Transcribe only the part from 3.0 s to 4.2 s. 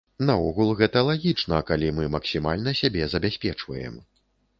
забяспечваем.